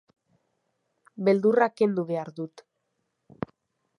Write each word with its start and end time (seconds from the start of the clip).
Beldurra 1.27 1.69
kendu 1.81 2.05
behar 2.13 2.33
dut. 2.39 2.63